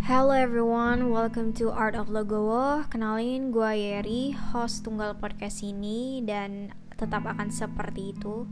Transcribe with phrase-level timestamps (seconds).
[0.00, 2.88] Hello everyone, welcome to Art of Logowo.
[2.88, 8.48] Kenalin, gue Yeri, host tunggal podcast ini dan tetap akan seperti itu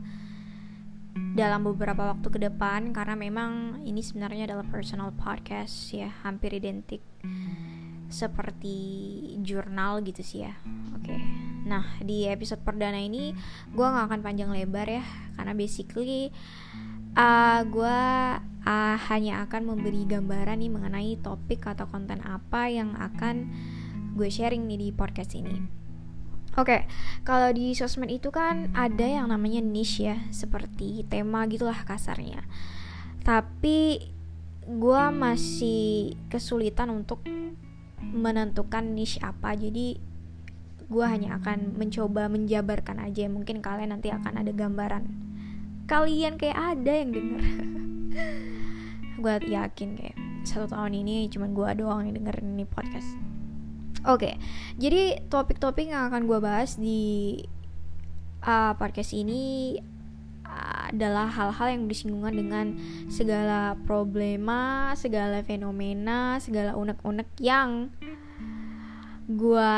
[1.33, 7.01] dalam beberapa waktu ke depan karena memang ini sebenarnya adalah personal podcast ya, hampir identik
[8.13, 8.77] seperti
[9.41, 10.53] jurnal gitu sih ya.
[10.93, 11.17] Oke.
[11.17, 11.21] Okay.
[11.65, 13.33] Nah, di episode perdana ini
[13.73, 16.29] gue gak akan panjang lebar ya karena basically
[17.15, 18.01] uh, gue
[18.65, 23.49] uh, hanya akan memberi gambaran nih mengenai topik atau konten apa yang akan
[24.13, 25.79] gue sharing nih di podcast ini.
[26.57, 26.81] Oke, okay,
[27.23, 32.43] kalau di sosmed itu kan ada yang namanya niche ya, seperti tema gitulah kasarnya.
[33.23, 34.01] Tapi
[34.65, 37.23] gue masih kesulitan untuk
[38.01, 40.01] menentukan niche apa, jadi
[40.89, 43.29] gue hanya akan mencoba menjabarkan aja.
[43.29, 45.28] Mungkin kalian nanti akan ada gambaran.
[45.89, 47.43] Kalian kayak ada yang denger.
[49.19, 50.17] gue yakin kayak
[50.47, 53.09] satu tahun ini cuma gue doang yang dengerin ini podcast
[54.07, 54.33] oke okay,
[54.79, 57.35] jadi topik-topik yang akan gue bahas di
[58.47, 59.75] uh, podcast ini
[60.49, 62.65] adalah hal-hal yang bersinggungan dengan
[63.05, 67.93] segala problema, segala fenomena, segala unek-unek yang
[69.29, 69.73] gue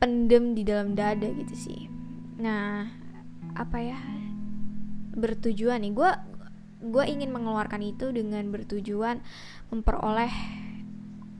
[0.00, 1.92] pendem di dalam dada gitu sih.
[2.40, 2.88] Nah,
[3.52, 4.19] apa ya?
[5.14, 6.10] Bertujuan nih, gue
[6.80, 9.20] gue ingin mengeluarkan itu dengan bertujuan
[9.68, 10.32] memperoleh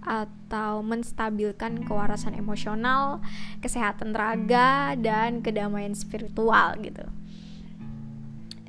[0.01, 3.21] atau menstabilkan kewarasan emosional,
[3.61, 7.05] kesehatan raga dan kedamaian spiritual gitu.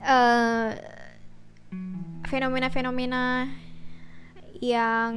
[0.02, 0.74] fenomena
[2.26, 3.54] fenomena-fenomena
[4.62, 5.14] yang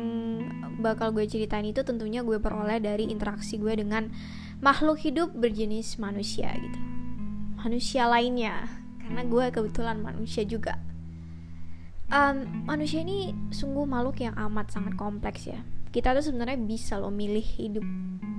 [0.81, 4.13] bakal gue ceritain itu tentunya gue peroleh dari interaksi gue dengan
[4.61, 6.81] makhluk hidup berjenis manusia gitu.
[7.65, 10.81] Manusia lainnya, karena gue kebetulan manusia juga.
[12.09, 15.61] Um, manusia ini sungguh makhluk yang amat sangat kompleks ya.
[15.93, 17.87] Kita tuh sebenarnya bisa loh milih hidup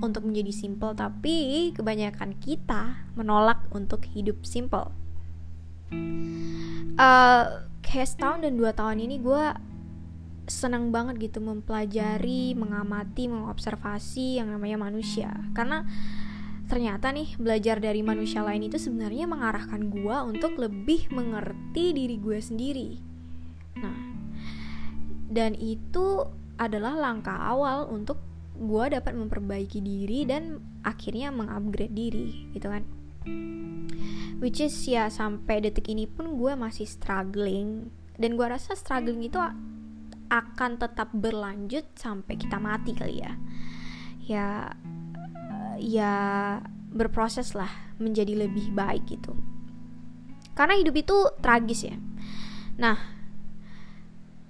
[0.04, 4.92] untuk menjadi simple tapi kebanyakan kita menolak untuk hidup simple.
[6.96, 9.44] Uh, kayak setahun dan dua tahun ini gue
[10.46, 15.30] senang banget gitu mempelajari, mengamati, mengobservasi yang namanya manusia.
[15.52, 15.82] Karena
[16.66, 22.38] ternyata nih belajar dari manusia lain itu sebenarnya mengarahkan gue untuk lebih mengerti diri gue
[22.42, 22.90] sendiri.
[23.78, 23.98] Nah,
[25.30, 26.26] dan itu
[26.56, 28.18] adalah langkah awal untuk
[28.56, 32.82] gue dapat memperbaiki diri dan akhirnya mengupgrade diri gitu kan.
[34.36, 37.88] Which is ya sampai detik ini pun gue masih struggling.
[38.16, 39.36] Dan gue rasa struggling itu
[40.26, 43.32] akan tetap berlanjut sampai kita mati kali ya.
[44.26, 44.46] Ya
[45.78, 46.14] ya
[46.92, 47.70] berproses lah
[48.00, 49.36] menjadi lebih baik gitu.
[50.56, 51.96] Karena hidup itu tragis ya.
[52.80, 52.96] Nah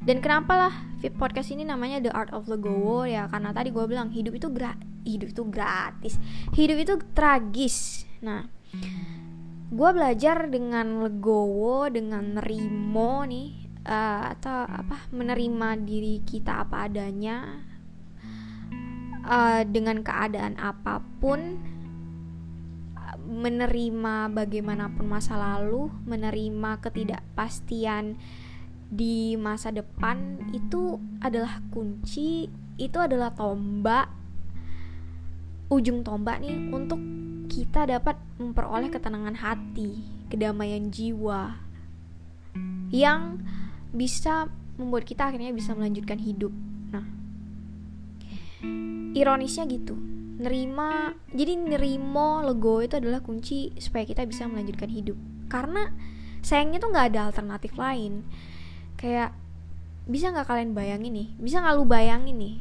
[0.06, 3.84] dan kenapa lah fit podcast ini namanya The Art of Legowo ya karena tadi gue
[3.90, 6.14] bilang hidup itu gra hidup itu gratis.
[6.54, 8.06] Hidup itu tragis.
[8.22, 8.46] Nah
[9.66, 17.66] gue belajar dengan legowo dengan nerimo nih uh, atau apa menerima diri kita apa adanya
[19.26, 21.58] uh, dengan keadaan apa pun
[23.26, 28.14] menerima bagaimanapun masa lalu menerima ketidakpastian
[28.86, 32.46] di masa depan itu adalah kunci,
[32.78, 34.06] itu adalah tombak
[35.66, 37.02] ujung tombak nih untuk
[37.50, 41.58] kita dapat memperoleh ketenangan hati, kedamaian jiwa
[42.94, 43.42] yang
[43.90, 44.46] bisa
[44.78, 46.54] membuat kita akhirnya bisa melanjutkan hidup.
[46.94, 47.02] Nah,
[49.16, 49.96] ironisnya gitu.
[50.36, 55.16] Nerima, jadi nerimo lego itu adalah kunci supaya kita bisa melanjutkan hidup.
[55.48, 55.88] Karena
[56.46, 58.22] sayangnya tuh nggak ada alternatif lain
[58.94, 59.34] kayak
[60.06, 62.56] bisa nggak kalian bayangin nih bisa nggak lu bayangin nih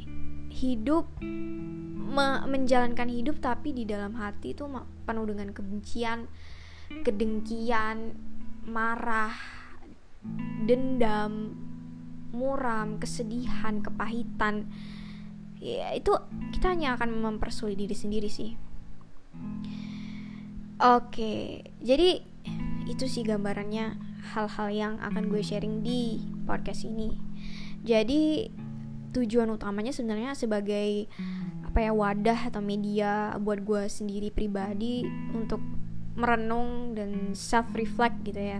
[0.49, 4.65] hidup me menjalankan hidup tapi di dalam hati itu
[5.05, 6.25] penuh dengan kebencian
[7.05, 8.17] kedengkian
[8.65, 9.37] marah
[10.65, 11.53] dendam
[12.33, 14.65] muram kesedihan kepahitan
[15.65, 16.13] ya itu
[16.53, 18.53] kita hanya akan mempersulit diri sendiri sih
[20.77, 22.21] oke jadi
[22.85, 23.97] itu sih gambarannya
[24.33, 27.13] hal-hal yang akan gue sharing di podcast ini.
[27.85, 28.49] Jadi
[29.13, 31.09] tujuan utamanya sebenarnya sebagai
[31.65, 35.61] apa ya wadah atau media buat gue sendiri pribadi untuk
[36.15, 38.59] merenung dan self reflect gitu ya.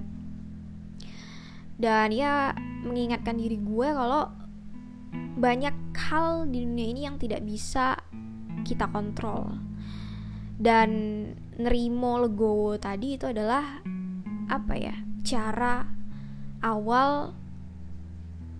[1.75, 2.55] Dan ya
[2.85, 4.31] mengingatkan diri gue kalau
[5.35, 5.74] banyak
[6.11, 7.97] hal di dunia ini yang tidak bisa
[8.65, 9.57] kita kontrol.
[10.55, 10.89] Dan
[11.59, 13.83] nerimo legowo tadi itu adalah
[14.47, 14.95] apa ya?
[15.25, 15.89] cara
[16.61, 17.33] awal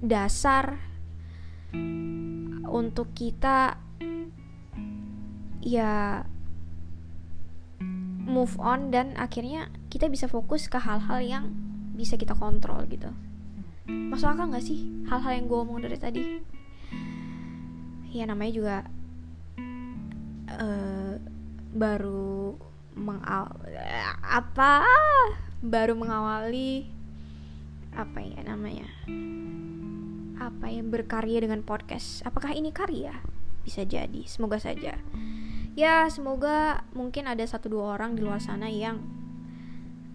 [0.01, 0.81] dasar
[2.65, 3.77] untuk kita
[5.61, 6.25] ya
[8.25, 11.45] move on dan akhirnya kita bisa fokus ke hal-hal yang
[11.93, 13.13] bisa kita kontrol gitu
[13.85, 16.21] masuk akal nggak sih hal-hal yang gue omong dari tadi
[18.15, 18.77] ya namanya juga
[20.55, 21.19] uh,
[21.75, 22.55] baru
[22.95, 23.51] mengaw
[24.23, 24.87] apa?
[25.59, 26.87] Baru mengawali
[27.91, 28.87] apa ya namanya?
[30.39, 32.23] Apa yang berkarya dengan podcast.
[32.23, 33.19] Apakah ini karya?
[33.67, 34.95] Bisa jadi semoga saja.
[35.75, 39.03] Ya semoga mungkin ada satu dua orang di luar sana yang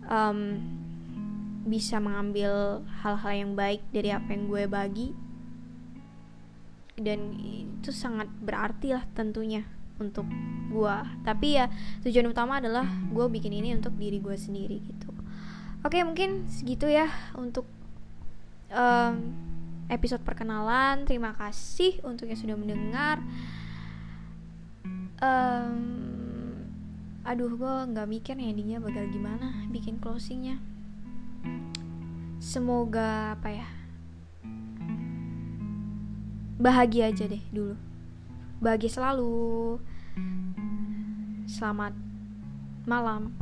[0.08, 0.56] um,
[1.68, 5.12] bisa mengambil hal-hal yang baik dari apa yang gue bagi
[6.98, 9.66] dan itu sangat berarti lah tentunya
[10.00, 10.24] untuk
[10.72, 11.68] gue tapi ya
[12.06, 15.12] tujuan utama adalah gue bikin ini untuk diri gue sendiri gitu
[15.84, 17.06] oke mungkin segitu ya
[17.36, 17.68] untuk
[18.72, 19.14] um,
[19.90, 21.04] episode perkenalan.
[21.04, 23.18] Terima kasih untuk yang sudah mendengar.
[25.20, 25.76] Um,
[27.26, 30.56] aduh, gue nggak mikir nih endingnya bakal gimana bikin closingnya.
[32.40, 33.68] Semoga apa ya?
[36.60, 37.74] Bahagia aja deh dulu.
[38.60, 39.80] Bahagia selalu.
[41.48, 41.96] Selamat
[42.84, 43.32] malam.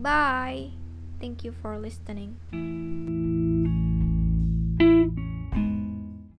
[0.00, 0.72] Bye.
[1.20, 2.40] Thank you for listening.